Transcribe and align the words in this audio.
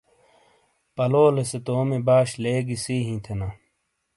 پلولے 0.95 1.43
سے 1.49 1.57
تومی 1.65 1.99
باش 2.07 2.29
لیگی 2.41 2.77
سی 2.83 2.95
ھی 3.07 3.15
تھے 3.25 3.33
نا 3.39 3.49